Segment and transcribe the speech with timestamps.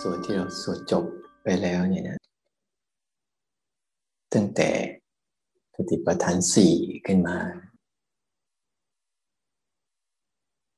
[0.00, 1.04] ส่วนที่เราสวดจบ
[1.42, 2.18] ไปแล้วเนี่ยนะ
[4.34, 4.70] ตั้งแต่
[5.74, 6.74] สติปัฏฐานสี่
[7.06, 7.38] ขึ้นมา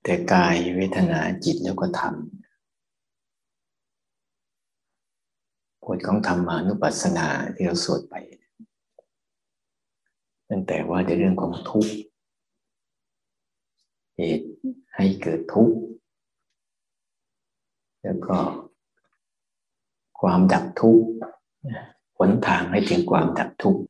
[0.02, 2.14] แต่กายเวทนาจิตแล้วก็ธรรม
[5.84, 8.14] บทของธรรมานุปัสสนาที่เราสวดไป
[10.50, 11.94] ตั้งแต่ว่าในเรื่องของทุกข์
[14.16, 14.48] เหตุ
[14.96, 15.76] ให้เกิดทุกข์
[18.02, 18.38] แล้วก็
[20.20, 21.06] ความดับทุกข์
[22.18, 23.82] หนทางให้ถึงความดับทุกข์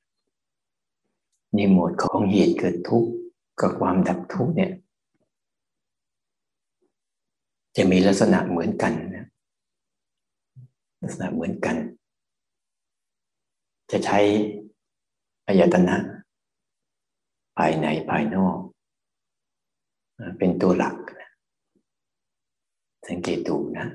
[1.57, 3.11] นี่หมวดของเหตุเกิดทุกข์
[3.61, 4.73] กับความดับทุกข์เนี่ย
[7.77, 9.27] จะมีลักษณะเหมือนกันนะ
[11.03, 11.77] ลักษณะเหมือนกัน
[13.91, 14.21] จะใช้
[15.47, 15.97] อายตนะ
[17.57, 18.59] ภายในภายนอก
[20.39, 20.97] เป็นตัวหลัก
[23.09, 23.87] สังเกตดูนะ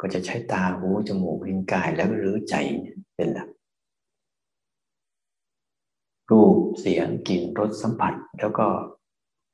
[0.00, 2.54] ก็จะใช้ตาหูจมูกลิ้นกายแล้วหรือใจ
[3.14, 3.48] เป็นหลัก
[6.30, 8.66] รูปเสียงกลิ่นรสสัมผัส แล้วก็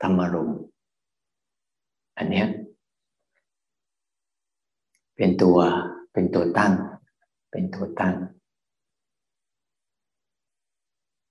[0.03, 0.59] ธรรมารมณ์
[2.19, 2.45] อันนี้
[5.17, 5.59] เป็นตัว
[6.13, 6.73] เป็นตัวตั้ง
[7.51, 8.15] เป็นตัวตั้ง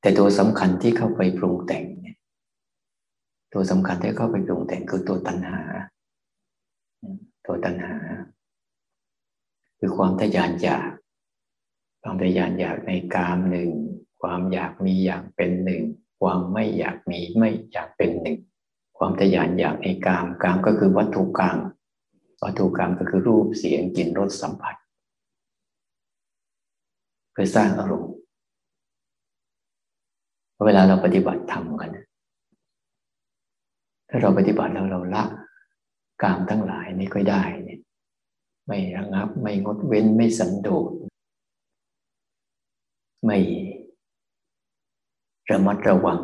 [0.01, 2.17] แต่ตัวสำคัญที่เข้าไปปรุงแต่งเนี่ย
[3.53, 5.61] ตัวสำคัญที่เข้าไปปรุงแต่งคือตัวตัณหา
[7.45, 7.95] ตัวตัณหา
[9.85, 10.89] คือความทยานอยาก
[12.01, 13.71] ความทยานอยากในกามหนึ่ง
[14.21, 15.83] ความอยากมีอยากเป็นหนึ่ง
[16.21, 18.37] ความไม่อยากมีไม่อยากเป็นหนึ่ง
[18.97, 21.57] ความทยานอยากในกาม กามก็คือวัตถุกรรม
[22.43, 24.75] วัตถุกรรมก็คือรูปเสียงกลิ่นรสสัมผัส
[27.31, 28.13] เพื่อสร้างอารมณ์
[30.65, 31.89] เวลาเราปฏิบัติธรรมกัน
[34.09, 35.23] ถ้าเราปฏิบัติแล้วเราละ
[36.23, 37.43] กามทั้งหลายนี่ก็ได้
[38.65, 40.91] ไม่ระงับ ไม่งดเว้นไม่สันโดษ
[43.25, 43.37] ไม่
[45.51, 46.19] ระมัดระวัง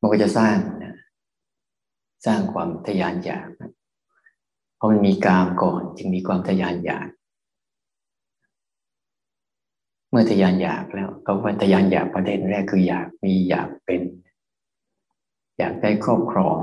[0.00, 0.96] มันก็จะสร้างนะ
[2.26, 3.48] สร้างความทยานอยาก
[4.76, 7.08] เพราะมันมีกามก่อนจึงมีความทยานอยาก
[10.10, 14.02] เมื่อทยานอยากแล้วเขาว่าทยานอยากประเด็นแรกคืออยากมีอยากเป็น
[15.58, 16.58] อยากได้ครอบครอง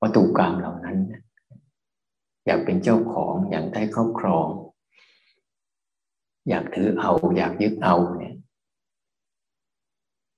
[0.00, 0.96] วัตถุกรรมเหล่านั้น
[2.46, 4.46] อยากเป็นเจ้าของอยากได้ครอบครอง
[6.48, 8.34] อยากถือเอา อยากยึดเอาเนี่ย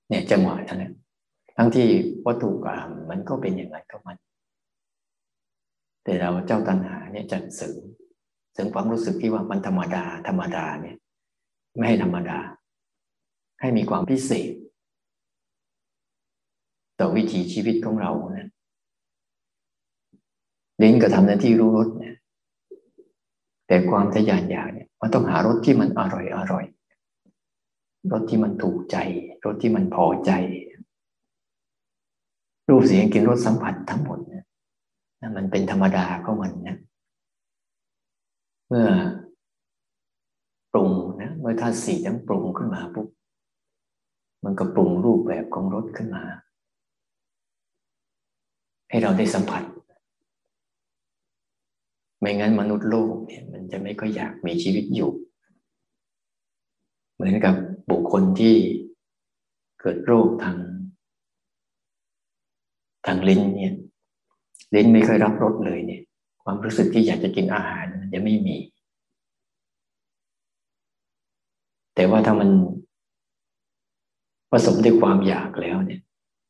[0.09, 0.93] เนี่ยจังหวะนั้น
[1.57, 1.89] ทั้งที่
[2.27, 4.17] วัตถุกรรมมันก็เป็นอย่างไรก็มัน
[6.05, 7.83] แต่เราเจ้าตัณหาเนี่ยจะเสริม
[8.53, 10.97] เสริมความรู้สึกที่ว่ามันธรรมดา ธรรมดาเนี่ย
[11.77, 12.39] ไม่ให้ธรรมดา
[13.61, 14.53] ให้มีความพิเศษ
[16.99, 18.49] ต่อวิถีชีวิตของเรานี่ย
[20.81, 22.17] ลิ้นก็ทำหน้าที่รู้รสเนี่ย
[23.67, 26.65] แต่ความทะยานอยากเนี่ยมันต้องหารสที่มันอร่อยอร่อย
[28.13, 28.97] รสที่มันถูกใจ
[29.45, 30.33] รสที่มันพอใจ
[32.69, 34.45] รูปเสียงกลิ่นรสสัมผัสทั้งหมดเนี่ย
[35.37, 36.79] มันเป็นธรรมดาของมันนะ
[38.69, 38.89] เมื่อ
[40.73, 40.91] ปรุง
[41.21, 43.09] นะเมื่อธาตุสี่ทั้งปรุงขึ้นมาปุ๊บ
[44.45, 46.25] มันก็ปรุงรูปแบบของรสขึ้นมา
[48.89, 49.63] ให้เราได้สัมผัส
[52.23, 55.11] ไม่งั้นมนุษย์โลกเนี่ยมันจะไม่ก็อยากมีชีวิตอยู่
[57.15, 57.55] เหมือนกับ
[57.91, 58.57] บุคคลที่
[59.81, 60.57] เกิดโรคทาง
[63.07, 63.75] ทางลิ้นเนี่ย
[64.75, 66.03] ลิ้นไม่เคยรับรสเลยเนี่ย
[66.45, 68.57] ความรู้สึกที่อยากจะกินอาหารมันจะไม่มี
[71.95, 72.51] แต่ว่าถ้ามัน
[74.51, 76.01] ผสมด้วยความอยากแล้วเนี่ย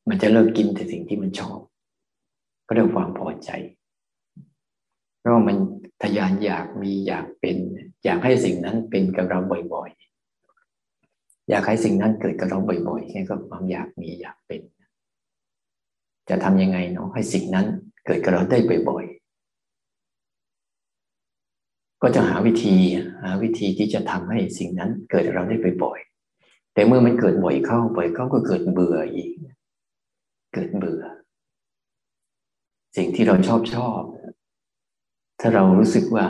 [0.09, 1.59] มันจะเลิกกินแต่สิ่งที่มันชอบ
[2.67, 3.51] ก็เรียกความพอใจ
[5.23, 5.57] เพราะมัน
[6.03, 7.57] ทยานอยากมีอยากเป็น
[8.05, 9.39] อยากให้สิ่งนั้นเป็นกับเรา
[9.75, 14.61] บ่อยๆ อยากให้สิ่งนั้นเกิดกับเราบ่อยๆแค่ก็ความอยากมีอยากเป็น
[16.29, 17.67] จะทำยังไงเนาะให้สิ่งนั้น
[18.07, 18.59] เกิดกับเราได้
[18.91, 19.23] บ่อยๆ
[22.03, 22.77] ก็จะหาวิธี
[23.23, 29.31] หาวิธีที่จะทำให้สิ่งนั้นเกิดกับเราได้บ่อยๆ แต่เมื่อมันเกิดบ่อยเข้าบ่อยเข้าก็เกิดเบื่ออีก
[30.55, 31.03] เกิดเบื่อ
[32.97, 34.03] สิ่งที่เราชอบชอบ
[35.45, 36.27] ถ้าเรารู้สึกว่า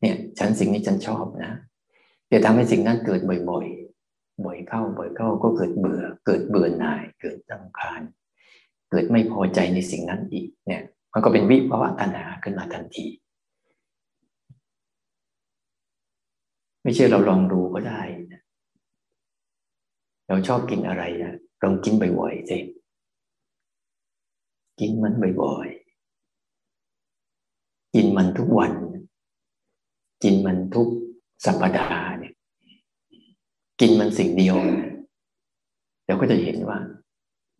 [0.00, 1.52] เนี่ยฉันสิ่งนี้ฉันชอบนะ
[2.32, 3.20] จะทำให้สิ่งนั้นเกิด
[3.50, 8.00] บ่อยๆ บ่อยเข้า บ่อยเข้าก็เกิดเบื่อ เกิดเบื่อหน่าย เกิดตังคาร
[8.90, 10.82] เกิดไม่พอใจในสิ่งนั้นอีก เนี่ย
[11.12, 13.06] มันก็เป็นวิภาวะตัณหาขึ้นมาทันที
[16.82, 18.02] ไม่เชื่อเราลองดูก็ได้
[18.32, 18.42] นะ
[20.28, 22.58] เราชอบกินอะไรนะลองกินบ่อยๆสิ
[24.80, 25.83] กินมันบ่อยๆ
[27.94, 28.72] กินมันทุกวัน
[30.22, 30.88] กินมันทุก
[31.44, 32.34] สัปดาห์เนี่ย
[33.80, 34.56] กินมันสิ่งเดียว
[36.06, 36.78] เราก็จะเห็นว่า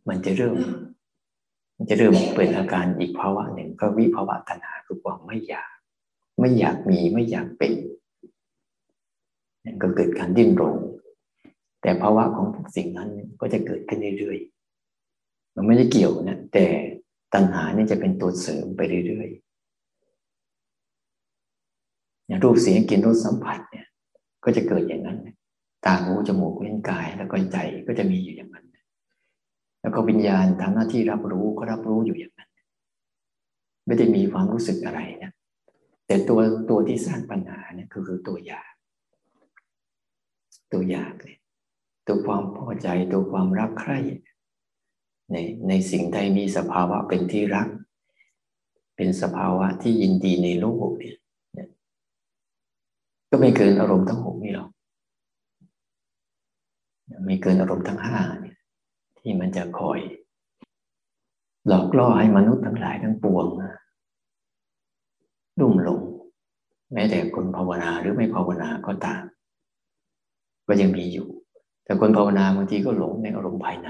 [0.09, 0.57] มันจะเริ่ม
[1.77, 5.71] มันจะเริ่มเป็นอาการอีกภาวะหนึ่งก็วิภาวะตัณหาคือความไม่อยาก
[6.39, 7.73] ไม่อยากมีไม่อยากเป็น
[9.65, 10.77] นั่นก็เกิดการดิ้นรน
[11.83, 13.11] แต่ภาวะของพวกสิ่งนั้น
[13.41, 16.65] ก็จะเกิดขึ้นเรื่อยๆมันไม่ได้เกี่ยวนะแต่
[17.35, 19.44] ตัณหานี่จะเป็นตัวเสริมไปเรื่อยๆ
[22.27, 23.87] อย่างรูปเสียงกลิ่นรสสัมผัสเนี่ย
[24.45, 25.19] ก็จะเกิดอย่างนั้น
[25.85, 28.67] ตาหูจมูกเล่นกายแล้วก็ใจก็จะมีอยู่อย่างนั้น
[29.81, 32.51] แล้วก็วิญญาณทำหน้าที่รับรู้ก็รับรู้อยู่อย่างนั้น
[33.87, 35.33] ไม่ได้มีความรู้สึกอะไรนะ
[36.07, 36.41] แต่ตัว
[36.71, 38.73] ตัวที่สร้างปัญหาเนี่ยคือคือตัวอยาก
[40.73, 41.37] ตัวอยากเลย
[42.07, 43.99] ตัวความพอใจตัวความรักใคร่
[45.33, 45.37] ใน
[45.69, 47.69] ในสิ่งใดมีสภาวะเป็นที่รัก
[48.97, 51.17] เป็นสภาวะที่ยินดีในโลกเนี่ย
[53.37, 54.69] ก็ไม่เกินอารมณ์ทั้งหกนี่หรอก
[57.27, 58.57] ไม่เกินอารมณ์ทั้งห้าเนี่ย
[59.19, 60.01] ที่มันจะคอย
[61.69, 63.47] หลอกล่อให้มนุษย์ทั้งหลายทั้งปวง
[65.61, 66.01] รุ่มหลง
[66.93, 69.23] แม้แต่คนภาวนาหรือไม่ภาวนาก็ตาม
[70.67, 71.29] ก็ยังมีอยู่
[71.85, 73.89] แต่คนภาวนาบางทีก็หลงในอารมณ์ภายใน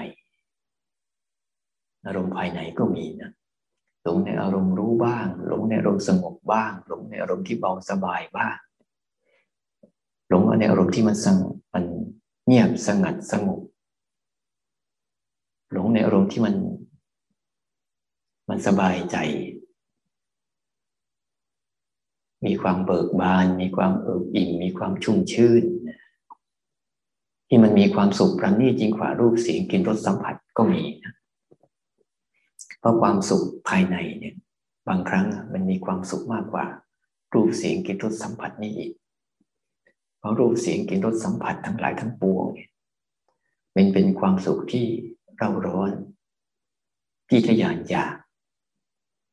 [2.06, 3.30] อารมณ์ภายในก็มีนะ
[4.02, 8.56] หลงในอารมณ์รู้บ้าง หลงในอารมณ์สงบบ้าง หลงในอารมณ์ที่เบาสบายบ้าง
[10.34, 11.84] ลงในอารมณ์ที่มันสงบมัน
[12.46, 13.60] เงียบสงัดสงบ
[15.72, 16.54] หลงในอารมณ์ที่มัน
[18.48, 19.16] มันสบายใจ
[22.46, 25.64] มีความเบิกบาน มีความเอิบอิ่ม มีความชุ่มชื่น
[27.48, 31.14] ที่มันมีความสุขประณีตจริงกว่ารูปเสียงกลิ่นรสสัมผัสก็มีนะ
[32.80, 34.36] เพราะความสุขภายในเนี่ย
[34.88, 36.66] บางครั้งมันมีความสุขมากกว่า
[37.32, 38.92] รูปเสียงกลิ่นรสสัมผัสนี่อีก
[40.24, 42.70] เพราะรูปเสียงกลิ่นรสสัมผัสทั้งหลายทั้งปวงเนี่ย
[43.76, 44.86] มันเป็นความสุขที่
[45.36, 45.92] เร่าร้อน
[47.28, 48.16] ที่ทะยานอยาก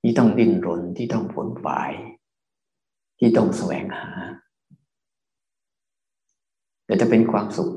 [0.01, 1.91] ที่ต้องดิ้นรนที่ต้องผลฝ่าย
[3.19, 4.09] ที่ต้องแสวงหา
[6.85, 7.71] แต่จะเป็นความสุข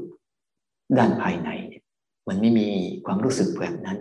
[0.99, 1.50] ด้านภายใน
[2.28, 2.69] มันไม่มี
[3.06, 3.99] ความรู้สึกแบบนั้น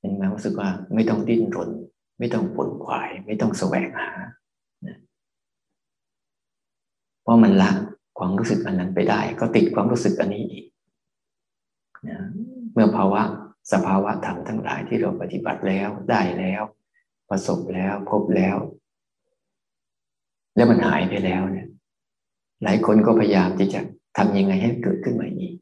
[0.00, 1.70] เป็นความรู้สึกว่าไม่ต้องดิ้นรน
[2.18, 4.10] ไม่ต้องผลขวาย ไม่ต้องแสวงหา
[7.22, 7.70] เพราะมันละ
[8.18, 10.64] ความรู้สึกอันนั้นไปได้ ก็ติดความรู้สึกอันนี้อีก
[12.08, 12.18] นะ
[12.72, 13.22] เมื่อภาวะ
[13.72, 16.62] สภาวะธรรมทั้งหลายที่เราปฏิบัติแล้วได้แล้ว
[17.28, 18.56] ประสบแล้วพบแล้ว
[20.56, 21.68] แล้วมันหายไปแล้วเนี่ย
[22.64, 23.80] หลายคนก็พยายามที่จะ
[24.16, 25.54] ทำยังไงให้เกิดขึ้นมาอีก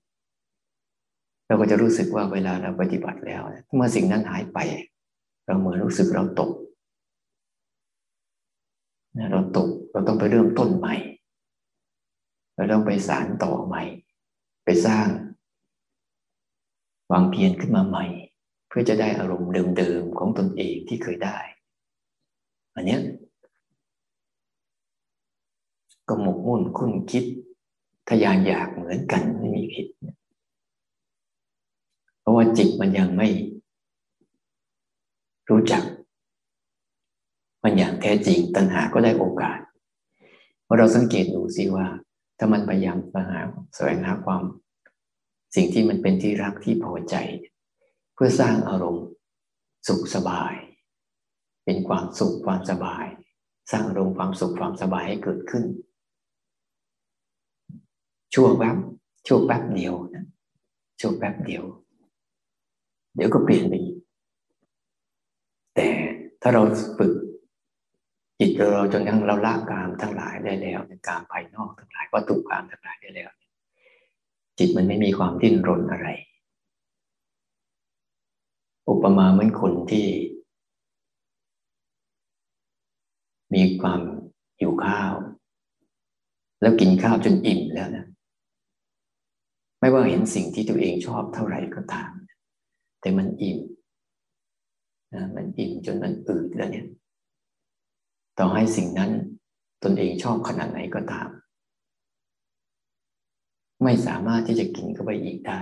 [1.46, 3.42] เราก็จะรู้สึกว่าเวลาเราปฏิบัติแล้ว
[3.74, 4.58] เมื่อสิ่งนั้นหายไป
[5.46, 6.50] เราเหมือนรู้สึกเราตก
[9.32, 10.94] เราตกเราต้องไปเริ่มต้นใหม่
[12.54, 13.82] เราต้องไปสารต่อใหม่
[14.64, 15.08] ไปสร้าง
[17.12, 18.04] วางเพียรขึ้นมาใหม่
[18.68, 21.38] เพื่อจะได้อารมณ์เดิมๆของตนเองที่เคยได้
[22.74, 22.98] อันนี้
[26.08, 27.24] ก็หมกมุ่นคุ้นคิด
[28.08, 29.86] ทยานอยากเหมือนกันไม่มีผิด
[32.20, 33.28] เพราะว่าจิตมันยังไม่
[35.50, 35.82] รู้จัก
[37.62, 39.58] มันอย่างแท้จริงตัณหาก็ได้โอกาส
[40.66, 41.86] พอเราสังเกตดูสิว่า
[42.44, 43.40] ถ้ามันพยายามมาหา
[43.74, 44.42] แสวงหาความ
[45.54, 47.16] สิ่งที่มันเป็นที่รักที่พอใจ
[48.14, 49.06] เพื่อสร้างอารมณ์
[49.88, 50.54] สุขสบาย
[51.64, 53.04] เป็นความสุขความสบาย
[53.70, 55.64] สร้างอารมณ์ความสุขความสบายให้เกิดขึ้น
[58.34, 58.76] ชั่วแป๊บ
[59.26, 60.26] ชั่วแป๊บเดียวนะ
[61.00, 61.64] ชั่วแป๊บเดียว
[63.14, 63.74] เดี๋ยวก็เปลี่ยนไป
[65.74, 65.88] แต่
[66.42, 66.62] ถ้าเรา
[66.98, 67.12] ฝึก
[68.44, 73.30] จิตเราจนทั้งเราละกามทั้งหลายได้แล้วกามภายนอกทั้งหลายวัตถุกามทั้งหลายได้แล้ว
[74.58, 76.08] จิตมันไม่มีความดิ้นรนอะไร
[78.88, 80.06] อุปมาเหมือนคนที่
[83.54, 84.00] มีความ
[84.58, 85.12] หิวข้าว
[86.60, 88.06] แล้วกินข้าวจนอิ่มแล้วนะ
[89.80, 92.10] ไม่ว่าเห็นสิ่งที่ตัวเองชอบเท่าไหร่ก็ตาม
[93.00, 93.58] แต่มันอิ่ม
[95.14, 96.86] นะมันอิ่มจนมันอืดแล้วเนี่ย
[98.38, 99.10] ต่อให้สิ่งนั้น
[99.82, 101.28] ตนเองชอบขนาดไหนก็ตาม
[103.82, 105.60] ไม่สามารถที่จะกินเข้าไปอีกได้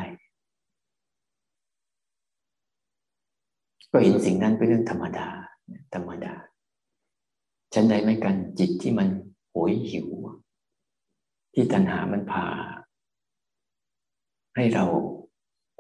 [3.91, 5.29] ก็เห็นสิ่งนั้นเป็นเรื่องธรรมดา
[5.95, 6.35] ธรรมดา
[7.75, 9.09] ฉันใดไม่กันจิตที่มัน
[9.51, 10.09] โหยหิว
[11.55, 12.47] ที่ตัณหามันพา
[14.55, 14.85] ให้เรา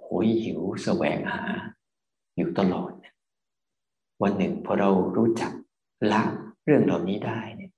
[0.00, 1.42] โหยหิวแสวงหา
[2.36, 2.92] อยู่ตลอด
[4.22, 5.52] วันหนึ่งพอเรารู้จัก
[6.12, 6.22] ละ
[6.70, 7.72] รื่องเหล่านี้ได้เนี่ย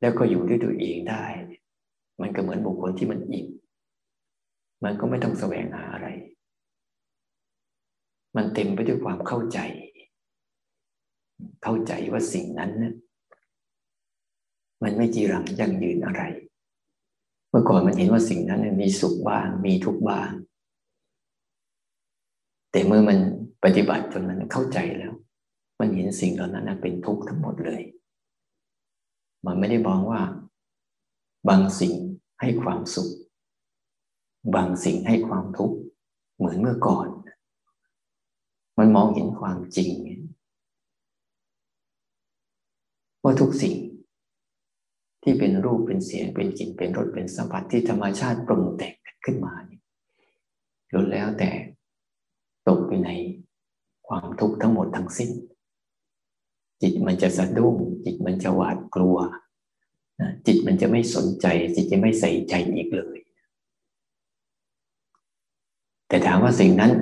[0.00, 1.24] แล้วก็อยู่ด้วยตัวเองได้
[2.20, 3.48] มันก็เหมือนบุคคลที่มันอิ่ม
[4.84, 6.08] มันก็ไม่ต้องแสวงหาอะไร
[8.36, 9.58] มันเต็มไปด้วยความเข้าใจ
[11.62, 12.94] เข้าใจว่าสิ่งนั้นนะ
[14.82, 16.22] มันไม่จีรังยั่งยืนอะไร
[17.50, 20.30] เมื่อก่อนมันเห็นว่าสิ่งนั้นมีสุขบ้าง มีทุกข์บ้าง
[22.70, 23.18] แต่เมื่อมัน
[23.64, 25.13] ปฏิบัติจนมันเข้าใจแล้ว
[25.78, 27.82] มันเห็นสิ่งเหล่านั้นเป็นทุกข์ทั้งหมดเลย
[29.46, 30.22] มันไม่ได้มองว่า
[31.48, 31.94] บางสิ่ง
[32.40, 33.10] ให้ความสุข
[34.54, 35.76] บางสิ่งให้ความทุกข์
[36.36, 37.08] เหมือนเมื่อก่อน
[38.78, 39.90] มันมองเห็นความจริง
[43.22, 43.76] ว่าทุกสิ่ง
[45.22, 49.82] ที่เป็นรูปเป็นเสียงเป็นกลิ่นเป็นรสเป็นสัมผัสที่ธรรมชาติปรุงแต่งขึ้นมาเนี่ย
[50.92, 51.50] ล้วนแล้วแต่
[52.68, 53.10] ตกไปใน
[54.08, 55.30] ความทุกข์ทั้งหมดทั้งสิ้น
[56.82, 59.16] จิตมันจะสะดุ้ง จิตมันจะหวาดกลัว
[60.46, 63.18] จิตมันจะไม่สนใจ จิตจะไม่ใส่ใจอีกเลย
[66.08, 66.92] แต่ถามว่าสิ่งนั้น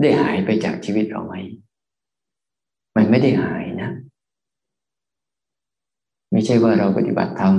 [0.00, 1.34] ได้หายไปจากชีวิตเราไหม
[2.96, 3.90] มันไม่ได้หายนะ
[6.32, 7.54] ไม่ใช่ว่าเราปฏิบัติธรรม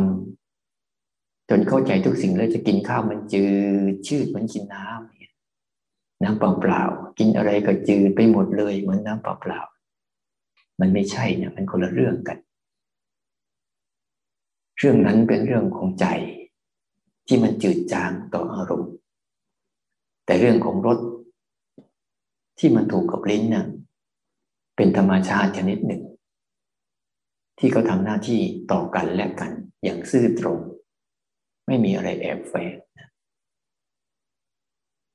[1.50, 3.46] จนเข้าใจทุกสิ่งแล้วจะกินข้าวมันจื
[3.92, 9.73] ดชืดเหมือนกินน้ำน้ำเปล่าๆกินอะไรก็จืดไปหมดเลยเหมือนน้ำเปล่าๆ
[10.80, 12.38] มันไม่ใช่เนี่ยมันคนละเรื่องกัน
[14.78, 16.06] เรื่องนั้นเป็นเรื่องของใจ
[17.28, 18.92] ที่มันจืดจางต่ออารมณ์
[20.26, 21.00] แต่เรื่องของรส
[22.60, 23.66] ที่มันถูกกับลิ้นเนี่ย
[24.76, 26.02] เป็นธรรมชาติชนิดหนึ่ง
[27.60, 28.40] ที่เขาทำหน้าที่
[28.72, 29.52] ต่อกันและกัน
[29.84, 30.58] อย่างซื่อตรง
[31.68, 32.76] ไม่มีอะไรแอบแฝง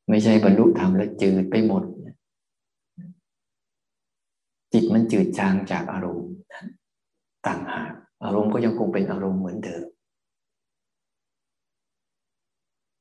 [0.09, 1.83] ไม่ใช่บรรลุธรรมแล้วจืดไปหมด
[4.73, 6.29] จิตมันจืดจางจากอารมณ์
[7.47, 7.93] ต่างหาก
[8.25, 9.85] อารมณ์ก็ยังคงเป็นอารมณ์เหมือนเดิม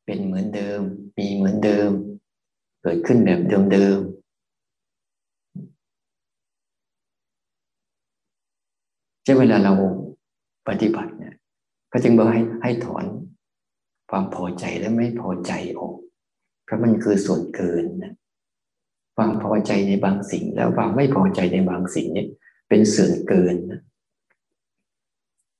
[0.05, 0.81] เป็นเหมือนเดิม
[1.17, 1.89] มีเหมือนเดิม
[2.81, 3.41] เกิดขึ้นแบบ
[3.73, 4.17] เดิมๆ
[9.29, 9.73] ช่เวลาเรา
[10.67, 11.35] ปฏิบัติเนี่ย
[11.91, 13.05] ก็จึงบอกให้ให้ถอน
[14.09, 15.95] ความพอใจและไม่พอใจออก
[16.63, 18.13] เพราะมันคือส่วนเกินนะ
[19.17, 22.25] ความพอใจในบางสิ่ง แล้วความไม่พอใจในบางสิ่งเนี้
[22.69, 23.81] เป็นส่วนเกินนะ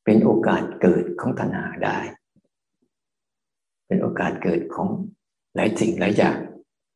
[0.05, 1.99] เป็นโอกาสเกิดของตัณหาได้
[3.87, 4.89] เป็นโอกาสเกิดของ
[5.55, 6.37] หลายสิ่งหลายอย่าง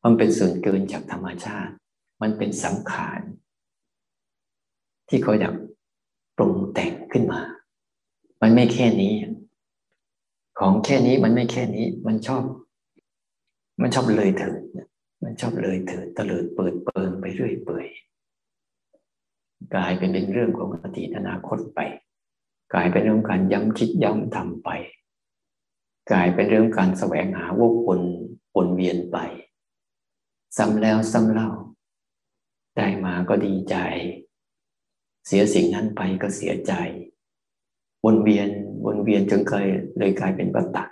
[0.02, 1.72] มันเป็นส่วนเกินจากธรรมชาติ
[2.22, 3.20] มันเป็นสังขาร
[5.08, 5.54] ที่เขาอยาก
[6.36, 7.40] ปรุงแต่งขึ้นมา
[8.42, 9.14] มันไม่แค่นี้
[10.58, 12.42] ของแค่นี้มันไม่แค่นี้ มันชอบ
[13.80, 14.60] มันชอบเลยเถิด
[15.22, 17.86] มันชอบเลยเถิดเตลิดเปิดเปิงไปเรื่อยเปื่อย
[19.74, 21.80] กลายเป็นเป็นเรื่องของอดีตอนาคตไป
[22.72, 24.68] กลายเป็นเรื่องการย้ำคิดย้ำทำไป
[26.10, 28.00] กลายเป็นเรื่องการแสวงหาวกวน
[28.56, 29.18] วนเวียนไป
[30.56, 31.50] ซ้ำแล้วซ้ำเล่า
[32.76, 33.76] ได้มาก็ดีใจ
[35.26, 36.72] เสียสิ่งนั้นไปก็เสียใจ
[38.04, 38.48] วนเวียน
[38.86, 39.66] วนเวียนจนเคย
[39.98, 40.84] เลยกลายเป็นวัฏฏะ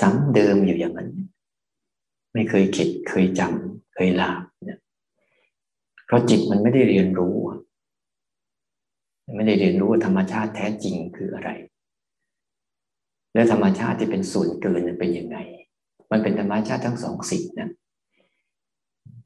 [0.00, 1.10] ซ้ำเดิมอยู่อย่างนั้น
[2.36, 4.80] ไม่เคยคิดเคยจำเคยลาบเนี่ย
[6.06, 7.36] เพราะจิตมันไม่ได้เรียนรู้
[9.36, 11.50] ไม่ได้เรียนรู้ว่าธรรมชาติแท้จริงคืออะไร
[13.34, 15.36] และธรรมชาติที่เป็นส่วนเกินเป็นยังไง
[16.10, 17.70] มันเป็นธรรมชาติทั้งสองสิ่งนะ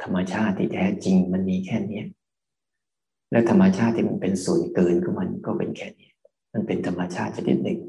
[0.02, 2.02] ธรรมชาติที่แท้จริงมันมีแค่นี้
[3.31, 6.11] และธรรมชาติที่มันเป็นส่วนเกินของมันก็เป็นแค่นี้
[6.52, 7.81] มันเป็นธรรมชาติชนิดหนึ่ง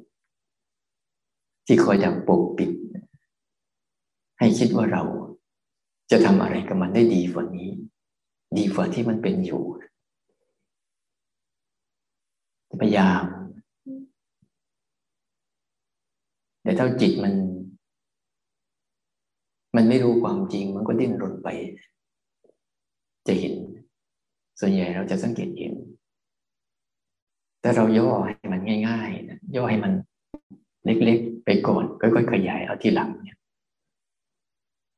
[1.66, 2.72] ที่คอยอยากปกปิด
[4.42, 5.04] ให้คิดว่าเรา
[6.12, 7.70] จะทำอะไรกับมันได้ดีกว่านี้
[8.58, 9.64] ดีกว่าที่มันเป็นอยู่
[12.82, 13.24] พยายาม
[16.64, 17.34] แต่ถ้าจิตมัน
[19.76, 21.48] มันไม่รู้ความจริงมันก็ดิ้นรนไป
[23.28, 23.54] จะเห็น
[24.60, 25.74] ส่วนใหญ่เราจะสังเกตเห็น
[27.62, 29.94] แต่เราย่อให้มันง่ายๆนะย่อให้มัน
[30.86, 33.38] เล็กๆ ไปก่อนค่อยๆขยายเอาทีหลังเนี่ย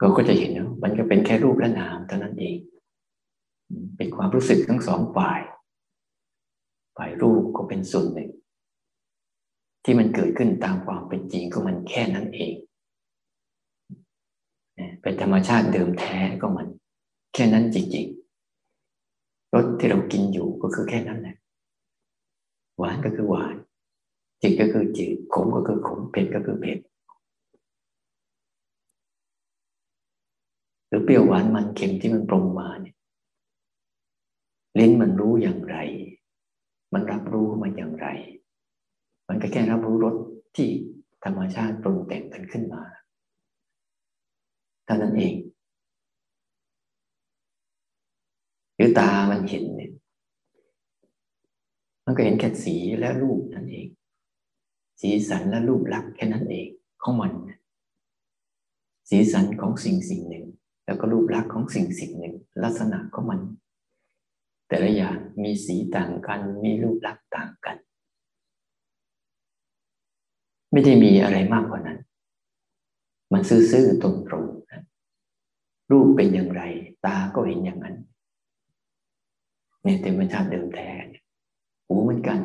[0.04, 0.52] ก็ก็จะเห็น
[0.84, 2.58] มันก็เป็นแค่รูปและนามเท่านั้นเอง
[3.98, 5.42] เป็นความรู้สึกทั้งสองฝ่าย
[6.98, 8.32] ฝ่ายรูปก็เป็นส่วนหนึ่ง
[9.84, 12.54] ที่มันเกิดขึ้นตามความเป็นจริงก็มันแค่นั้นเอง
[15.02, 16.68] เป็นธรรมชาติเดิมแท้ก็มัน
[17.34, 21.36] แค่นั้นจริงๆรสที่เรากินอยู่ก็คือแค่นั้นแหละ
[22.78, 23.56] หวานก็คือหวาน
[24.42, 26.80] จืดก็คือจืดขมก็คือขมเผ็ดก็คือเผ็ด
[30.96, 32.96] รือเปรี้ยวหวานมันเค็มที่มันปรุงมาเนี่ย
[34.80, 35.78] ลิ้นมันรู้อย่างไร
[36.94, 38.08] มันรับรู้มันอย่างไร
[39.28, 40.16] มันก็แค่รับรู้รส
[40.56, 40.70] ที่
[41.24, 42.84] ธรรมชาติปรุงแต่งกันขึ้นมา
[44.86, 45.36] เท่านั้นเอง
[48.76, 49.92] หรือตามันเห็นเนี่ย
[52.06, 53.88] มันก็เห็นแค่สีและรูปนั่นเอง
[55.02, 56.68] สีสันและรูปลักษณ์แค่นั้นเอง
[57.04, 57.34] ของมัน
[59.10, 60.46] สีสันของสิ่งสิ่งหนึ่ง
[60.86, 63.40] แล้วก็รูปลักษณ์ของสิ่งสิ่งหนึ่ง ลักษณะของมัน
[64.68, 67.78] แต่ละอย่างมีสีต่างกัน มีรูปลักษณ์ต่างกัน
[70.72, 72.00] ไม่ได้มีอะไรมากกว่านั้น
[73.34, 74.10] มันซื่อๆตร
[74.44, 76.62] งๆรูปเป็นอย่างไร
[77.06, 77.96] ตาก็เห็นอย่างนั้น
[79.84, 80.90] เนี่ยเต็มเป็นชาติเดิมแท้
[81.88, 82.40] หูเหมือนกัน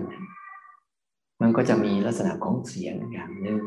[1.40, 3.60] มันก็จะมีลักษณะของเสียงอย่างหนึ่ง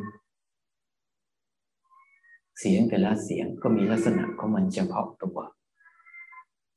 [2.60, 5.39] เสียงแต่ละเสียงก็มีลักษณะของมันเฉพาะตัว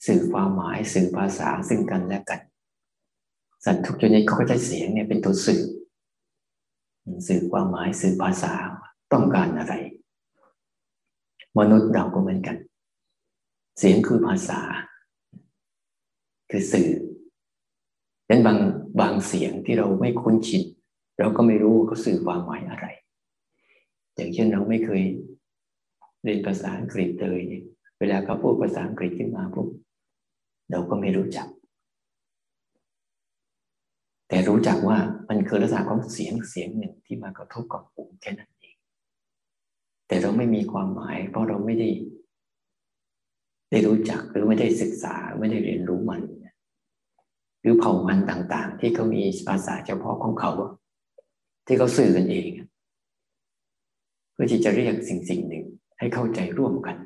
[0.07, 2.40] สื่อความหมายสื่อภาษาซึ่งกันและกัน
[3.64, 5.62] สัตว์ทุกชนิดเขาก็ใช้เสียงเนี่ยเป็นตัวสื่อ
[7.28, 8.52] สื่อความหมายสื่อภาษา
[9.12, 9.75] ต้องการอะไร
[11.59, 12.57] มนุษย์เราก็เหมือนกัน
[13.78, 14.61] เสียงคือภาษา
[16.50, 16.90] คือสื่อ
[18.28, 18.59] ดังนั้นบาง
[19.00, 20.62] บางเสียงที่เราไม่คุ้นชิน
[21.19, 22.87] เราก็ไม่รู้เขาสื่อความหมายอะไร
[24.14, 25.02] อย่างเช่นเราไม่เคย
[26.25, 27.40] เรียนภาษาอังกฤษเลย
[27.99, 29.69] เวลาเขาพูดภาษาอังกฤษขึ้นมาปุ๊บ
[30.71, 31.49] เราก็ไม่รู้จัก
[34.28, 38.76] แต่รู้จักว่ามันคือลักษณะของเสียงเสียงหนึ่งที่มากระทบกับหูแค่นั้นเอง
[40.07, 41.88] แต่เราไม่มีความหมาย เพราะเราไม่ได้
[43.71, 46.23] ได้รู้จักหรือไม่ได้ศึกษาไม่ได้เรียนรู้มัน
[47.61, 50.50] หรือเผ่าพันธุ์ต่าง ๆ ที่เขามีภาษาเฉพาะของเขา
[51.66, 52.49] ที่เขาสื่อกันเอง
[54.33, 55.64] เพื่อที่จะเรียกสิ่งสิ่งหนึ่ง
[55.99, 56.97] ให้เข้าใจร่วมกัน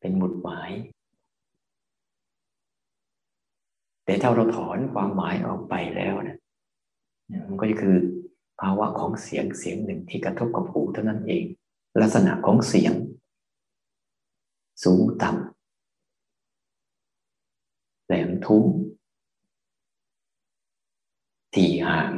[0.00, 0.70] เป็นหมุดหมาย
[4.04, 6.38] แต่ถ้าเราถอนความหมายออกไปแล้วนะ
[7.48, 7.96] มันก็คือ
[8.60, 11.44] ภาวะของเสียงเสียงหนึ่งที่กระทบกับหูเท่านั้นเอง
[12.00, 12.92] ลักษณะของเสียง
[14.84, 15.50] สูงต่ำ
[18.06, 18.64] แหลมทุ้ม
[21.54, 22.10] ถี่ห่าง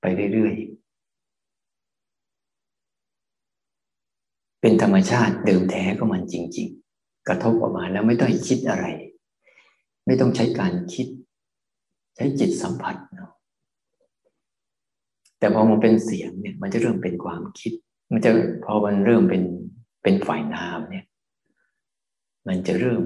[0.00, 0.69] ไปเรื่อยๆ
[4.60, 6.68] เป็นธรรมชาติเดิมแท้ของมันจริง
[6.98, 8.86] ๆ กระทบออกมาแล้วไม่ต้องคิดอะไร
[10.06, 11.06] ไม่ต้องใช้การคิด
[12.16, 13.32] ใช้จิตสัมผัสเนาะ
[15.38, 17.72] แต่พอมันเป็นเสียงเนี่ย มันจะเริ่มเป็นความคิด
[18.12, 18.30] มันจะ
[18.64, 19.42] พอมันเริ่มเป็น
[20.02, 21.06] เป็นฝ่ายนามเนี่ย
[22.48, 23.02] มันจะเริ่ม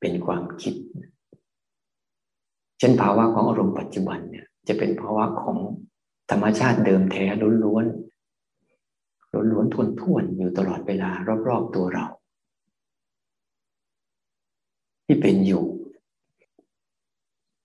[0.00, 0.74] เป็นความคิด
[2.78, 5.56] เช่นภาวะของอารมณ์ปัจจุบันเนี่ย จะเป็นภาวะของ
[6.30, 7.24] ธรรมชาติเดิมแท้
[7.64, 7.86] ล้วน
[9.50, 11.10] ล้วนๆทวนอยู่ตลอดเวลา
[11.48, 12.06] รอบๆตัวเรา
[15.06, 15.64] ที่เป็นอยู่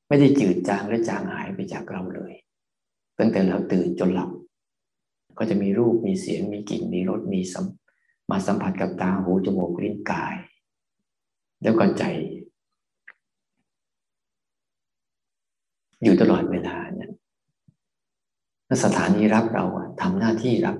[0.07, 2.33] ไม่ได้จืดจางและจางหายไปจากเราเลย
[3.19, 4.29] ตั้งแต่เราตื่นจนหลับ
[5.37, 7.65] ก็จะมีรูปมีเสียงมีกลิ่นมีรสมีสัม
[8.29, 10.35] มาสัมผัสกับตาหูจมูกลิ้นกาย
[11.61, 12.03] แล้วก็ใจ
[16.03, 17.09] อยู่ตลอดเวลาเนี่ย
[18.83, 19.65] สถานีรับเรา
[20.01, 20.75] ทำหน้าที่รับ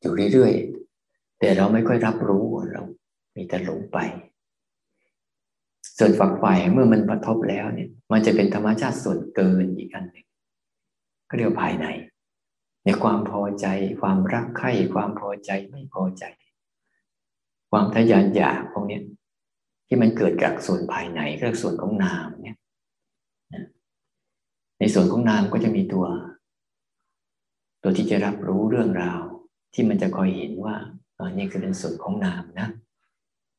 [0.00, 2.82] อยู่เรื่อยๆแต่เราไม่ค่อยรับรู้เรา
[3.36, 3.98] มีแต่หลงไป
[5.98, 10.26] ส่วนฝักฝ่ายเมื่อมันกระทบแล้วเนี่ย มันจะเป็นธรรมชาติส่วนเกินอีกอันหนึ่ง
[11.28, 11.86] ก็เรียกภายใน
[12.84, 13.66] ในความพอใจ
[14.00, 16.24] ความรักใคร่ความพอใจไม่พอใจ
[17.70, 19.00] ความทยานอยากพวกนี้
[19.86, 22.56] ที่มันเกิดจากส่วนภายในก็ส่วนของนามเนี่ย
[24.78, 26.06] ในส่วนของนามก็จะมีตัว
[27.82, 29.20] ตัวที่จะรับรู้เรื่องราว
[29.72, 30.76] ที่มันจะคอยเห็นว่า
[31.18, 32.68] อันนี้คือเป็นส่วนของนามนะ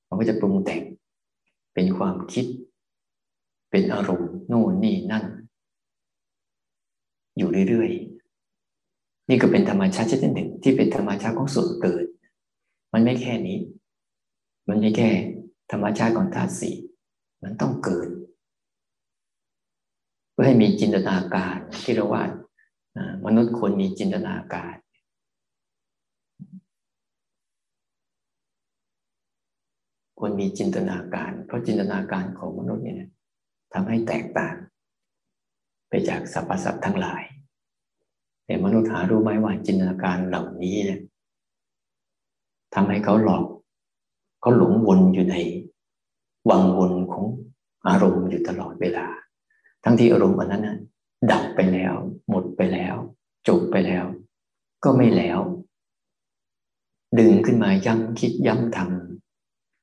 [0.07, 0.81] มันก็จะปรุงแต่ง
[1.73, 2.45] เป็นความคิด
[3.71, 5.25] เป็นอารมณ์โน่นนี่นั่น
[7.37, 12.05] อยู่เรื่อยๆนี่ก็เป็นธรรมชาติชนิดหนึ่ง ที่เป็นธรรมชาติของส่วนเกิด
[12.93, 13.57] มันไม่แค่นี้
[14.67, 15.09] มันไม่แค่
[15.71, 16.75] ธรรมชาติของธาตุสี่
[17.43, 18.07] มันต้องเกิด
[20.31, 22.23] เพื่อให้มีจินตนาการที่เราว่า
[23.25, 24.75] มนุษย์ควรมีจินตนาการ
[30.23, 33.09] ควรมีจินตนาการ เพราะจินตนาการของมนุษย์เนี่ย
[33.73, 34.55] ทำให้แตกต่าง
[35.89, 37.23] ไปจากสรรพสัตว์ทั้งหลาย
[38.45, 40.99] แต่มนุษย์หารู้ไหมว่าจินตนาการเหล่านี้เนี่ย
[42.73, 43.45] ทำให้เขาหลอก
[44.41, 45.35] เขาหลงวนอยู่ใน
[46.49, 47.25] วังวนของ
[47.87, 49.07] อารมณ์อยู่ตลอดเวลา
[49.83, 50.67] ทั้งที่อารมณ์อันนั้น
[51.31, 51.95] ดับไปแล้ว
[52.29, 52.95] หมดไปแล้ว
[53.47, 54.05] จบไปแล้ว
[54.83, 55.39] ก็ไม่แล้ว
[57.19, 59.10] ดึงขึ้นมาย้ำคิดย้ำทำ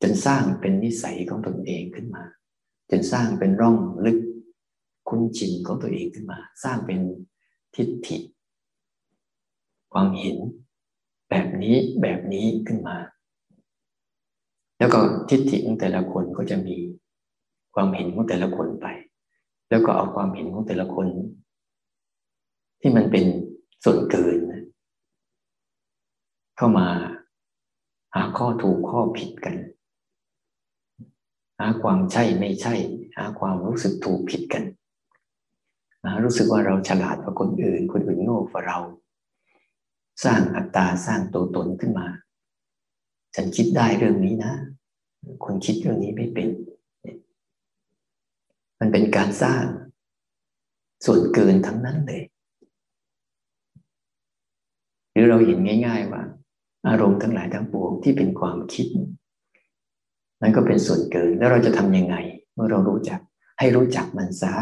[0.03, 2.25] จนสร้างเป็นนิสัยของตนเองขึ้นมา
[2.91, 4.19] จนสร้างเป็นร่องลึก
[5.09, 6.99] คุ้นชินของตัวเองขึ้นมา สร้างเป็น
[7.77, 8.19] ทิฏฐิ
[9.93, 10.37] ความเห็น
[11.31, 12.97] แบบนี้แบบนี้ขึ้นมา
[14.79, 16.77] แล้วก็ทิฏฐิของแต่ละคนก็จะมี
[17.75, 18.87] ความเห็นของแต่ละคนไป
[19.71, 21.07] แล้วก็เอาความเห็นของแต่ละคน
[22.81, 23.25] ที่มันเป็น
[23.85, 24.39] ส่วนเกิน
[26.57, 26.89] เข้ามา
[28.15, 29.55] หาข้อถูกข้อผิดกัน
[31.59, 32.75] หาความใช่ไม่ใช่
[33.16, 34.64] หาความรู้สึกถูกผิดกัน
[36.05, 38.79] หารู้สึกว่าเราฉลาดกว่าคนอื่น คนอื่นโง่กว่าเรา
[40.25, 42.07] สร้างอัตตาสร้างตัวตนขึ้นมา
[43.35, 44.55] ฉันคิดได้เรื่องนี้นะ
[45.44, 46.49] คนคิดเรื่องนี้ไม่เป็น
[48.81, 49.64] มันเป็นการสร้าง
[51.05, 52.23] ส่วนเกินทั้งนั้นเลย
[55.12, 56.23] หรือเราเห็นง่าย ๆว่า
[56.88, 58.87] อารมณ์ทั้งหลายทั้งปวงที่เป็นความคิด
[60.40, 62.16] นั่นก็เป็นส่วนเกินแล้วเราจะทำยังไง
[62.55, 63.20] เมื่อเรารู้จัก
[63.59, 64.55] ให้รู้จักมันซะ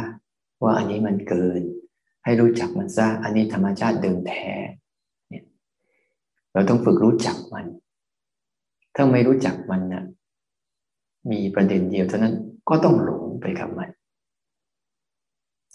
[0.62, 1.62] ว่าอันนี้มันเกิน
[2.24, 4.44] ให้รู้จักมันซะอันนี้ธรรมชาติเดิมแท้
[5.28, 5.44] เนี่ย
[6.52, 7.66] เราต้องฝึกรู้จักมัน
[8.94, 10.04] ถ้าไม่รู้จักมันนะ
[11.30, 12.34] มีประเด็นเดียวเท่านั้น
[12.68, 13.90] ก็ต้องหลงไปกับมัน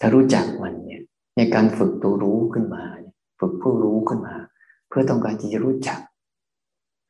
[0.00, 1.02] ถ้ารู้จักมันเนี่ย
[1.36, 2.84] ในการฝึกตัวรู้ขึ้นมา
[3.40, 4.34] ฝึกผู้รู้ขึ้นมา
[4.88, 6.00] เพื่อต้องการที่จะรู้จัก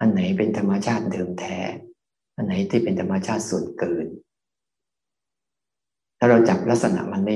[0.01, 1.59] อันไหนเป็นธรรมชาติเดิมแท้
[2.35, 4.07] อันไหนที่เป็นธรรมชาติส่วนเกิน
[6.19, 7.35] ถ้าเราจับลักษณะมันได้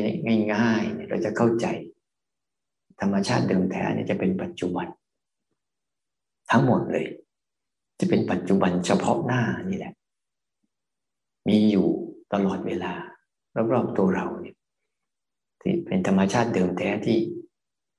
[0.53, 1.67] ง่ายๆเราจะเข้าใจ
[3.01, 4.87] ธรรมชาติเดิมแท้นี่จะเป็นปัจจุบัน
[6.51, 7.07] ทั้งหมดเลย
[8.01, 9.93] จะเป็นปัจจุบันเฉพาะหน้านี่แหละ
[11.49, 11.87] มีอยู่
[12.33, 12.93] ตลอดเวลา
[13.73, 14.57] รอบๆตัวเราเนี่ย
[15.61, 17.19] ที่เป็นธรรมชาติเดิมแท้ที่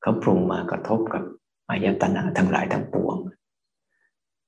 [0.02, 1.24] เขาปรุงมากระทบกับ
[1.70, 3.18] อายตนะทั้งหลายทั้งปวง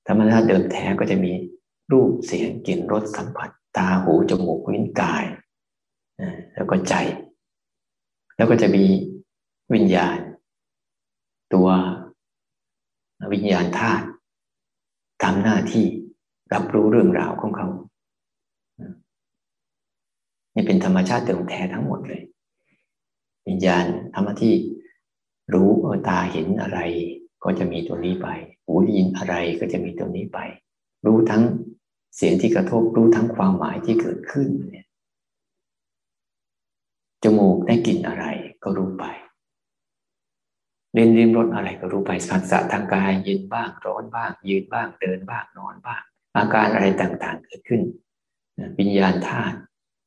[0.06, 1.32] ธรรมชาติเดิมแท้ก็จะมี
[1.92, 5.24] รูปเสียงกลิ่นรสสัมผัส ตาหูจมูกลิ้นกาย
[6.54, 6.94] แล้วก็ใจ
[8.36, 8.84] แล้วก็จะมี
[9.74, 10.18] วิญญาณ
[11.54, 11.68] ตัว
[13.32, 14.06] วิญญาณธาตุ
[15.22, 15.86] ทำหน้าที่
[16.52, 17.68] รับรู้เรื่องราวของเขา
[20.54, 22.22] นี่เป็นธรรมชาติเดิมแท้ทั้งหมดเลย
[23.48, 24.54] วิญญาณทำหน้าที่
[25.54, 26.78] รู้เออตาเห็นอะไร
[27.44, 28.28] ก็จะมีตัวนี้ไป
[28.64, 30.38] หูได้ยินอะไรก็จะมีตัวนี้ไป
[31.06, 31.42] รู้ทั้ง
[32.16, 34.86] เสียงที่กระทบรู้ทั้งความหมายที่เกิดขึ้นเนี่ย
[37.22, 38.24] จมูกได้กลิ่นอะไร
[38.62, 39.04] ก็รู้ไป
[40.94, 46.02] เรียนริมรสอะไรก็รู้ไปสัมผัสทางกายเย็นบ้างร้อนบ้าง ยืนบ้างเดินบ้างนอนบ้าง
[46.36, 47.82] อาการอะไรต่างๆเกิดขึ้น
[48.78, 49.58] วิญญาณธาตุ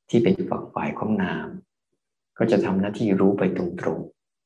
[0.09, 1.47] ที่เป็นฝักฝ่ายของนาม
[2.37, 3.65] ก็จะทำหน้าที่รู้ไปตร
[3.97, 3.99] ง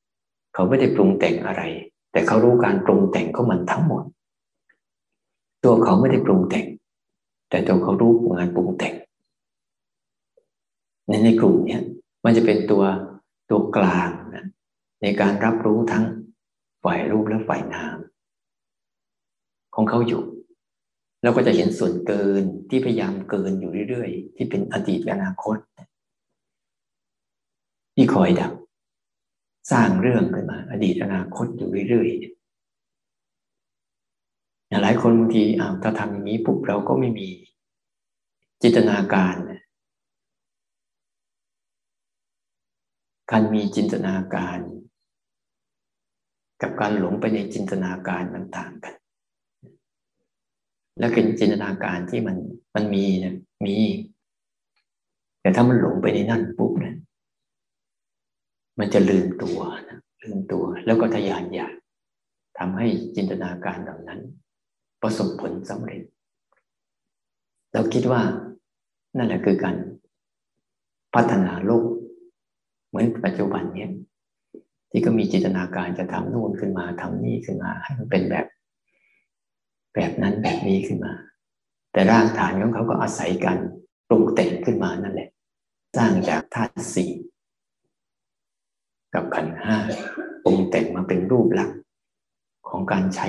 [0.04, 1.62] ๆเขาไม่ได้ปรุงแต่งอะไร
[2.12, 4.04] แต่เขารู้การปรุงแต่งของมันทั้งหมด
[5.64, 6.66] ตัวเขาไม่ได้ปรุงแต่ง
[7.50, 8.94] แต่ตัวเขารู้งานปรุงแต่ง
[11.06, 11.78] ในในกลุ่มนี้
[12.24, 12.84] มันจะเป็นตัว
[13.50, 14.46] ตัวกลางนะ
[15.02, 16.04] ในการรับรู้ทั้ง
[16.84, 17.98] ฝ่ายรูปและฝ่ายนาม
[19.74, 20.22] ของเขาอยู่
[21.22, 25.56] เราก็จะเห็นส่วนเกินที่พยายามเกินอยู่เรื่อยๆ ที่เป็นอดีตอนาคต
[27.94, 28.52] ที่คอยดับ
[29.72, 32.37] สร้างเรื่องขึ้นมา อดีตอนาคตอยู่เรื่อยๆ
[34.70, 37.28] หลายคนบางทีอ้าวถ้าทำอย่างนี้ปุ๊บเราก็ไม่มี
[38.62, 39.34] จินตนาการ
[43.30, 44.58] การมีจินตนาการ
[46.62, 48.94] กับการหลงไปในจินตนาการมันต่างกัน
[50.98, 52.36] แล้วเป็นจินตนาการที่มัน
[52.74, 53.76] มันมีนะมี
[55.40, 56.96] แต่ถ้ามันหลงไปในนั่นปุ๊บเนี่ย
[58.78, 61.74] มันจะลืมตัวนะลืมตัวแล้วก็ทยานอยาก
[62.58, 64.20] ทำให้จินตนาการเหล่านั้น
[65.02, 66.02] ประสบผลสำเร็จ
[67.72, 68.22] เราคิดว่า
[69.16, 69.76] นั่นแหละคือการ
[71.14, 71.84] พัฒนาโลก
[72.88, 73.90] เหมือนปัจจุบันเนี้ย
[74.90, 78.46] ที่ก็มีจินตนาการจะทำนู่นขึ้นมาทำนี่ขึ้นมา ให้มันเป็นแบบ
[79.94, 81.12] แบบนั้นแบบนี้ขึ้นมา
[81.92, 83.58] แต่รากฐานของเขาก็อาศัยกัน
[84.08, 85.28] ปรุงแต่งขึ้นมานั่นแหละ
[85.96, 87.10] สร้างจากธาตุสี่
[89.14, 89.76] กับขันห้า
[90.44, 91.78] ปรุงแต่งมาเป็นรูปลักษณ์
[92.68, 93.28] ของการใช้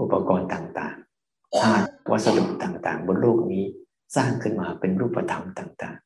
[0.00, 3.64] อุปกรณ์ต่างๆธาตุวัสดุต่างๆ บนโลกนี้
[4.16, 5.96] สร้างขึ้นมาเป็นรูปธรรมต่าง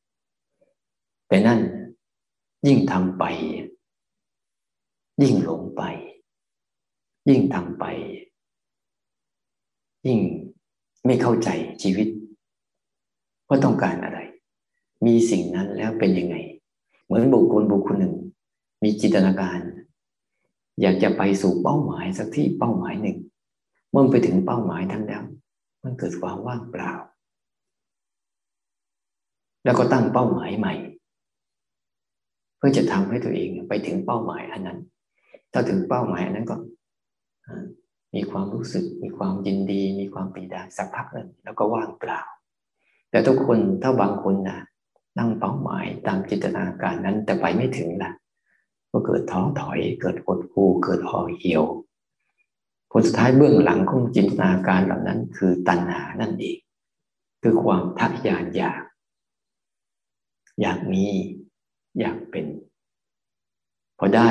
[0.59, 1.59] ๆ แต่นั่น
[2.67, 3.23] ยิ่งทำไป
[5.21, 5.83] ยิ่งหลงไป
[7.29, 7.85] ยิ่งทำไป
[10.07, 10.19] ยิ่ง
[11.05, 11.49] ไม่เข้าใจ
[11.81, 12.07] ชีวิต
[13.47, 14.19] ว่าต้องการอะไร
[15.05, 16.35] มีสิ่งนั้นแล้วเป็นยังไง
[17.03, 18.15] เหมือนบุคคลบุคคลหนึ่ง
[18.83, 19.59] มีจินตนาการ
[20.81, 23.17] อยากจะไปสู่เป้าหมายสักที่เป้าหมายหนึ่ง
[23.95, 25.23] มื่อไปถึงเป้าหมายทั้งแล้ว
[25.83, 26.91] มันเกิดความว่างเปล่า
[29.65, 30.73] แล้วก็ตั้งเป้าหมายใหม่
[32.57, 34.79] เพื่อจะทำให้ตัวเองไปถึงเป้าหมายอันนั้น
[35.53, 36.55] ถ้าถึงเป้าหมายอันนั้นก็
[38.15, 42.21] มีความรู้สึก มีความยินดี มีความปีดาสักพักหนึ่งแล้วก็ว่างเปล่า
[43.09, 44.59] แต่ทุกคนถ้าบางคนนะ
[45.19, 48.11] นั่งเป้าหมายตามจินตนาการนั้นแต่ไปไม่ถึงละ
[48.91, 51.63] ก็เกิดท้อถอย เกิดกดกูเกิดห่อเหี่ยว
[52.97, 56.57] ผลสุดท้ายเบื้องหลังของจินตนาการเหล่านั้น คือตัณหานั่นเอง
[57.41, 58.83] คือความทักยานอยาก
[60.61, 61.05] อยากมี
[61.99, 62.45] อยากเป็น
[63.99, 64.29] พอได้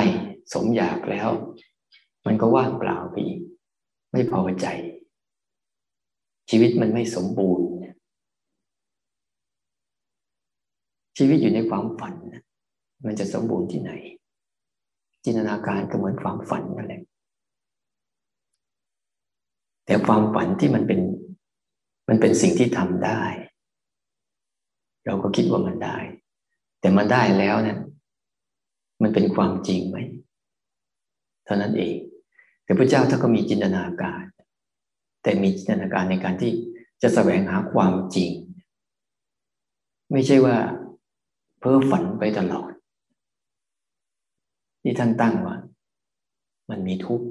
[0.53, 1.29] สมอยากแล้ว
[2.27, 3.41] มันก็ว่างเปล่าไปอีก
[4.13, 4.67] ไม่พอใจ
[6.51, 7.67] ชีวิตมันไม่สมบูรณ์
[11.19, 12.15] ชีวิตอยู่ในความฝัน
[13.05, 13.93] มันจะสมบูรณ์ที่ไหน
[15.25, 17.05] จินตนาการก็เหมือนความฝันนั่นแหละ
[19.87, 21.01] แต่ความฝันที่มันเป็น
[22.09, 23.23] มันเป็นสิ่งที่ทำได้
[25.07, 25.97] เราก็คิดว่ามันได้
[26.81, 27.79] แต่มันได้แล้วเนี่ย
[29.03, 29.97] มันเป็นความจริงไหม
[31.45, 31.97] เท่านั้นเอง
[32.65, 34.23] แต่พระเจ้าท่านก็มีจินตนาการ
[35.23, 36.53] แต่มีจินตนาการในการที่
[37.03, 38.31] จะแสวงหาความจริง
[40.13, 40.57] ไม่ใช่ว่า
[41.59, 42.71] เพ้อฝันไปตลอด
[44.83, 45.57] ที่ท่านตั้งว่า
[46.71, 47.27] มันมีทุกข์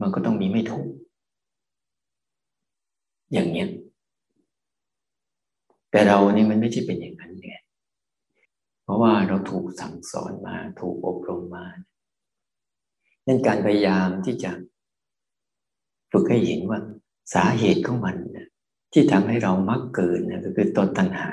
[0.00, 0.86] มันก็ต้องมีไม่ทุก
[3.32, 3.68] อย่างเนี้ย
[5.90, 7.54] แต่เรานี่มันไม่ใช่เป็นอย่างนั้นไง
[8.82, 11.66] เพราะว่าเราถูกสั่งสอนมา ถูกอบรมมา
[13.26, 14.50] นั่นการพยายามที่จะ
[16.12, 16.78] ฝึกให้เห็นว่า
[17.34, 18.16] สาเหตุของมัน
[18.92, 21.32] ที่ทำให้เรามักเกินะก็คือตัวตัณหา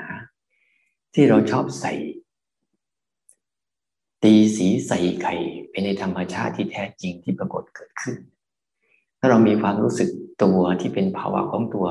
[1.14, 1.92] ที่เราชอบใส่
[4.22, 5.34] ตีสีใส่ไข่
[5.70, 8.16] ไปในธรรมชาติที่แท้จริงที่ปรากฏเกิดขึ้น
[9.18, 10.10] ถ้าเรามีความรู้สึก
[10.42, 11.86] ตัวที่เป็นภาวะของตัว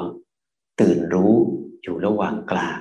[0.82, 1.34] ตื่นรู้
[1.82, 2.80] อยู่ระหว่างกลาง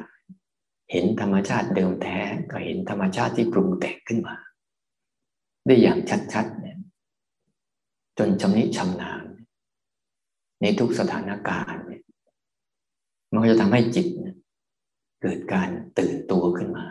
[0.90, 2.18] เห็นธรรมชาติเดิมแท้
[2.50, 4.36] ก็เห็นธรรมชาติที่ปรุงแต่งขึ้นมา
[5.66, 5.98] ได้อย่าง
[6.32, 6.78] ชัดๆเนี่ย
[8.18, 9.24] จนชำนิชำนาญ
[10.60, 12.02] ในทุกสถานการณ์เนี่ย
[13.32, 14.06] มันก็จะทำให้จิต
[15.22, 16.86] เกิดการตื่นตัวขึ้นมา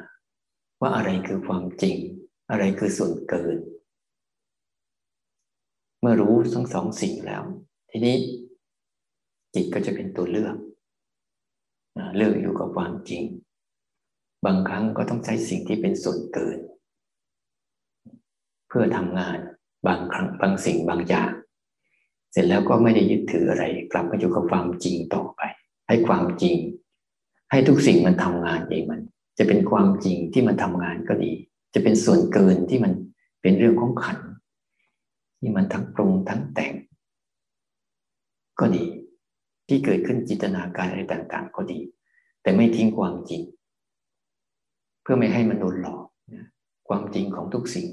[0.82, 1.98] ว่าอะไรคือความจริง
[2.52, 3.58] อะไรคือส่วนเกิน
[6.06, 7.44] มื่อรู้ทั้งสองสิ่งแล้ว
[7.89, 8.15] ทีนี้
[9.54, 10.56] จิตก็จะเป็นตัวเลือก
[12.15, 13.24] เลือกอยู่กับความจริง
[14.46, 16.58] บางครั้งก็ต้องใช้สิ่งที่เป็นส่วนเกิน
[18.68, 19.38] เพื่อทำงาน
[19.88, 21.32] บางครั้งบางสิ่งบางอย่าง
[22.32, 25.41] เสร็จแล้วก็ไม่ได้ยึดถืออะไร กลับมาอยู่กับความจริงต่อไป
[25.88, 26.56] ให้ความจริง
[27.52, 29.02] ให้ทุกสิ่งมันทำงานเองมัน
[29.38, 31.32] จะเป็นความจริงที่มันทำงานก็ดี
[31.74, 32.94] จะเป็นส่วนเกินที่มัน
[33.41, 34.18] เป็นเรื่องของขัน
[35.39, 36.74] ที่มันทั้งปรุงทั้งแต่ง
[38.60, 38.86] ก็ดี
[39.67, 41.80] ที่เกิดขึ้นจินตนาการอะไรต่างๆ ก็ดี
[42.41, 43.41] แต่ไม่ทิ้งความจริง
[45.02, 46.04] เพื่อไม่ให้มันโดนหลอก
[46.88, 47.88] ความจริงของทุกสิ่ง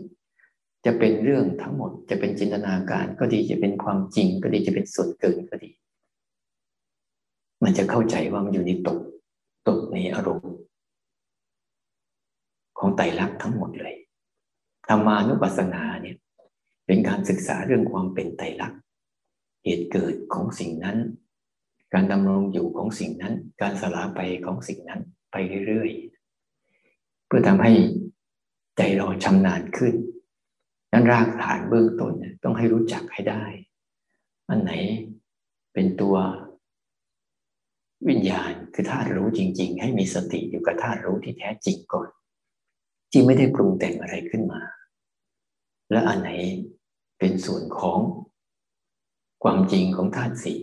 [0.84, 5.70] จะเป็นเรื่องทั้งหมด จะเป็นจินตนาการก็ดีจะเป็นความจริงก็ดีจะเป็นส่วนเกินก็ดี
[7.62, 8.98] มันจะเข้าใจว่ามันอยู่ในตก
[9.68, 10.54] ตกในอารมณ์
[12.78, 13.94] ของไตรลักษณ์ทั้งหมดเลย
[14.88, 16.16] ธรรมานุปัสสนาเนี่ย
[16.92, 18.80] เป็นการศึกษาเรื่องความเป็นไตรลักษณ์
[19.64, 20.98] เหตุเกิดของสิ่งนั้น
[21.94, 25.00] การดำรงอยู่ของสิ่งนั้น การสลาไปของสิ่งนั้น
[25.32, 27.72] ไปเรื่อยๆ เพื่อทำให้
[28.76, 29.94] ใจเราชำนาญขึ้น
[30.92, 32.12] นั้นรากฐานเบื้องต้น
[32.44, 33.44] ต้องให้รู้จักให้ได้
[34.48, 34.72] อันไหน
[35.74, 36.16] เป็นตัว
[38.08, 42.08] วิญญาณคือธาตุรู้จริง ๆ ให้มีสติอยู่กับธาตุรู้ที่แท้จริงก่อน
[43.10, 44.62] ที่ไม่ได้ปรุงแต่งอะไรขึ้นมา
[45.92, 46.30] และอันไหน
[47.22, 48.00] เป็นส่วนของ
[49.42, 50.58] ความจริงของธาตุสี่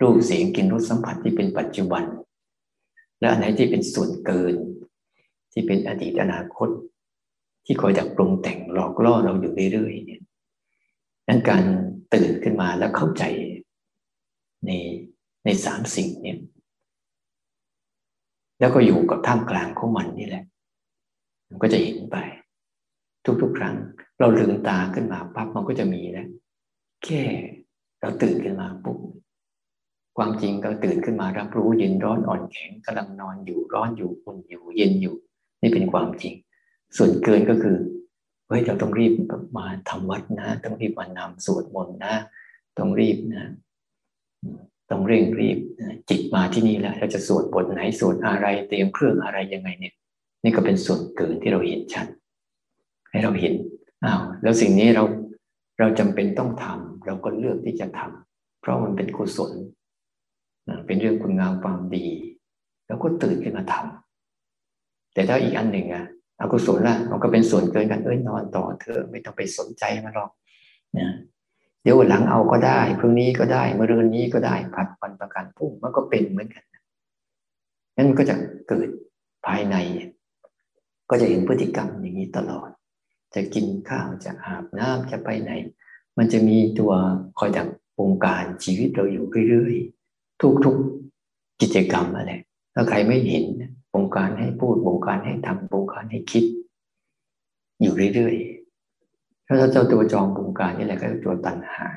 [0.00, 2.04] รูปเสียงกลิ่นรสสัมผัสที่เป็นปัจจุบัน
[3.18, 4.54] และอันไหนที่เป็นส่วนเกิน
[5.52, 6.68] ที่เป็นอดีตอนาคต
[7.64, 10.22] ที่คอยดักปรุงแต่งหลอกล่อเราอยู่เรื่อยๆเนี่ย
[11.28, 11.62] นั้นการ
[12.14, 13.24] ตื่นขึ้นมาแล้วเข้าใจ
[14.66, 14.70] ใน
[15.44, 16.38] ในสามสิ่งเนี่ย
[18.60, 20.44] แล้วก็อยู่กับท่ามกลางของมันนี่แหละ
[21.48, 22.18] มันก็จะเห็นไป
[23.42, 23.76] ทุกๆ ครั้ง
[24.18, 26.28] เราลืมตาขึ้นมาปั๊บมันก็จะมีแล้ว
[27.04, 27.22] แค่
[28.00, 28.98] เราตื่นขึ้นมาปุ๊บ
[30.16, 35.16] ความจริงก็ตื่นขึ้นมารับรู้เย็นร้อนอ่อนแข็งกำลังนอนอยู่ร้อนอยู่อุ่นอยู่เย็นอยู่
[35.60, 36.34] นี่เป็นความจริง
[36.96, 37.76] ส่วนเกินก็คือ
[38.48, 39.12] เฮ้ยเราต้องรีบ
[39.58, 42.14] มาทำวัดนะ ต้องรีบมานำสวดมนต์นะ
[42.78, 43.44] ต้องรีบนะ
[44.90, 49.94] ต้องเร่งรีบนะจิตมาที่นี่แล้วเราจะสวดบทไหนสวดอะไรเตรียมเครื่องอะไรยังไงเนี่ย
[50.42, 52.06] นี่ก็เป็นส่วนเกินที่เราเห็นชัด
[53.12, 53.54] ให้เราเห็น
[54.04, 55.04] อ้าวแล้วสิ่งนี้เรา
[55.78, 59.52] เราจำเป็นต้องทำเราก็เลือกที่จะทำเพราะมันเป็นกุศล
[60.86, 62.06] เป็นเรื่องคุณงามความดี
[62.86, 66.04] แล้วก็ตื่นขึ้นมาทำแต่ถ้าอีกอันหนึ่งอะ
[66.40, 70.30] อกุศลล่ะมันก็เป็นส่วนเกินกันเอ้ยนอนต่อเธอไม่ต้องไปสนใจมันหรอก
[70.98, 71.08] นะ
[71.82, 76.64] เดี๋ยวหลังเอาก็ได้พรุ่งนี้ก็ได้เมื่อรืนนี้ก็ได้ผัดวันประกันพุ่งมันก็เป็นเหมือนกัน
[77.96, 78.34] นั้นมันก็จะ
[78.68, 78.88] เกิด
[79.46, 79.76] ภายใน
[81.10, 82.70] ก็จะเห็นพฤติกรรมอย่างนี้ตลอด
[83.34, 85.52] จะกินข้าวจะอาบน้ำจะไปไหน
[86.18, 86.92] มันจะมีตัว
[87.38, 87.68] คอยดัก
[88.00, 92.32] วงการชีวิตเราอยู่เรื่อยๆทุกๆกิจกรรมอะไร
[92.74, 93.44] ถ้าใครไม่เห็น
[93.94, 96.44] วงการให้พูดวงการให้ทำวงการให้คิด
[97.80, 101.88] อยู่เรื่อยๆถ้าเราเจ้าตัวจองวงการนี่แหละก็ตัวตัณหา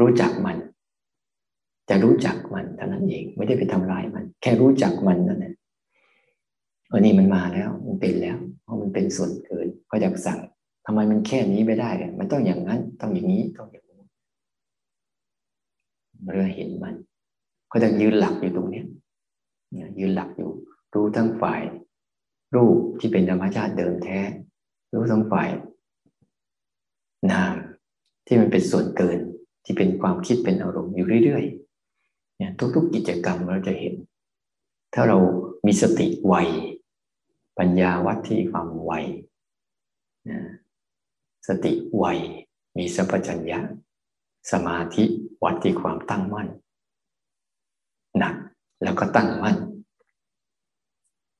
[0.00, 0.56] รู้จักมัน
[1.88, 5.54] จะรู้จักมันเท่านั้นเอง ไม่ได้ไปทำลายมัน แค่รู้จักมันนั่นแหละ
[6.90, 10.38] ออนี่มันมาแล้วมันเป็นแล้ว เพราะมันเป็นส่วนเกินก็อยากสั่ง
[10.86, 14.00] ทำไมมันแค่นี้ไม่ได้กันมันต้องอย่างนั้น ต้องอย่างนี้ต้องอย่างนี้
[16.22, 16.94] เมื่อเห็นมัน
[17.72, 18.82] ก็จะยืนหลักอยู่ตรงนี้
[19.70, 20.50] เนี่ยยืนหลักอยู่
[20.94, 21.62] รู้ทั้งฝ่าย
[22.54, 24.20] รูปที่เป็นธรรมชาติเดิมแท้
[24.92, 25.48] รู้ทั้งฝ่าย
[27.32, 27.54] นาม
[28.26, 29.18] ที่มันเป็นส่วนเกิน
[29.64, 33.94] ที่เป็นความคิดเป็นอารมณ์อยู่เรื่อยๆเนี่ยทุกๆกิจกรรมเราจะเห็น
[34.94, 35.18] ถ้าเรา
[35.66, 36.34] มีสติไว
[37.58, 38.92] ปัญญาวัดที่ความไว
[40.30, 40.40] นะ
[41.48, 42.04] สติไว
[42.76, 43.60] มีสัพพัญญะ
[44.52, 45.04] สมาธิ
[45.44, 46.48] วัดที่ความตั้งมั่น
[48.18, 48.34] หนัก
[48.82, 49.56] แล้วก็ตั้งมั่น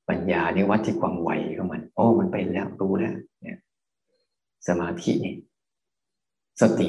[0.08, 3.58] ปัญญานี่วัดที่ความไวของมัน โอ้ มันไปแล้วรู้แล้ว เนี่ย
[4.68, 5.34] สมาธินี่
[6.60, 6.88] สติ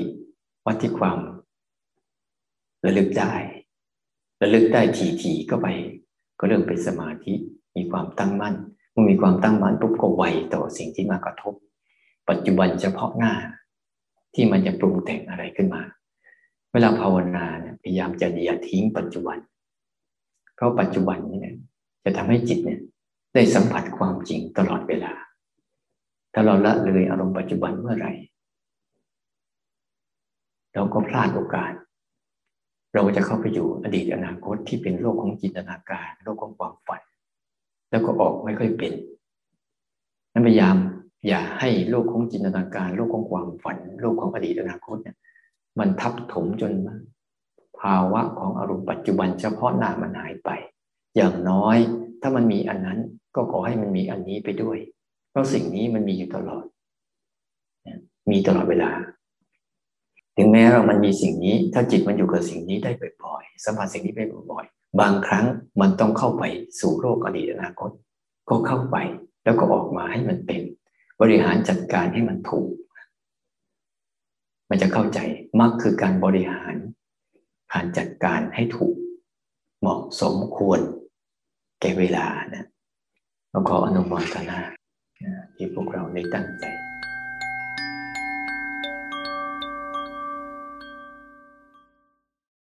[0.66, 1.20] วัดที่ความ
[2.86, 3.34] ระลึกได้
[4.42, 4.82] ระลึกได้
[5.22, 5.68] ทีๆก็ไป
[6.40, 7.34] ก็เริ่มเป็นสมาธิ
[7.76, 8.56] มีความตั้งมั่น
[8.98, 11.54] อมีความตั้งมั่นปุ๊บก็ไวต่อสิ่งที่มากระทบ
[12.30, 13.34] ปัจจุบันเฉพาะหน้า
[14.36, 15.84] ที่มันจะปรุงแต่งอะไรขึ้นมา
[16.72, 19.38] เวลาภาวนาเนี่ยพยายามจะอย่าทิ้งปัจจุบัน
[20.56, 21.56] เพราะปัจจุบันนี่เนี่ย
[22.04, 22.80] จะทำให้จิตเนี่ย
[23.34, 25.14] ได้สัมผัสความจริงตลอดเวลา
[26.34, 28.14] ถ้าเราละเลยอารมณ์ปัจจุบันเมื่อไหร่
[30.74, 31.74] เราก็พลาดโอกาส
[32.94, 37.02] เราจะเข้าไปอยู่อดีตอนาคตที่เป็นโลกของจินตนาการ โลกของความฝัน
[37.92, 38.94] แล้วก็ออกไม่ค่อยเป็น
[40.34, 40.76] นั้นพยายาม
[41.28, 45.18] อย่าให้โลกของจินตนาการ โลกของความฝัน โลกของอดีตอนาคตเนี่ย
[45.80, 46.72] มันทับถมจน
[47.80, 50.50] ภาวะของอารมณ์ปัจจุบันเฉพาะหน้ามันหายไป
[51.16, 51.78] อย่างน้อย
[52.22, 53.00] ถ้ามันมีอันนั้น
[53.36, 54.78] ก็ขอให้มันมีอันนี้ไปด้วย
[55.32, 56.66] เพราะสิ่งนี้มันมีอยู่ตลอด
[58.32, 58.92] มีตลอดเวลา
[60.38, 62.92] ถึงแม้เรามันมีสิ่งนี้ ถ้าจิตมันอยู่กับสิ่งนี้ได้
[63.24, 64.22] บ่อยๆสัมผัสสิ่งนี้ไป
[64.52, 64.66] บ่อย
[65.00, 65.46] บางครั้ง
[65.82, 66.44] มันต้องเข้าไป
[66.80, 67.92] สู่โลกอดีตอนาคต
[68.50, 68.98] ก็เข้าไป
[69.44, 70.62] แล้วก็ออกมาให้มันเป็น
[71.22, 72.70] บริหารจัดการให้มันถูก
[74.70, 75.20] มันจะเข้าใจ
[75.60, 76.76] มักคือการบริหาร
[77.74, 78.96] การจัดการให้ถูก
[79.80, 80.80] เหมาะสมควร
[81.82, 82.66] แก่เวลานะ
[83.50, 84.60] เราขออนุโมทนา
[85.56, 86.66] ที่พวกเราได้ตั้งใจ